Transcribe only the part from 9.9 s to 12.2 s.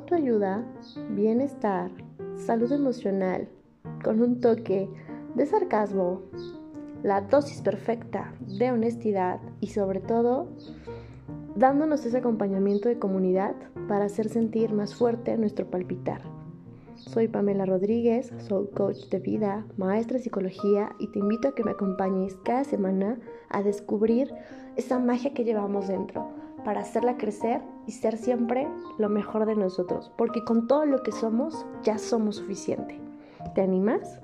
todo dándonos ese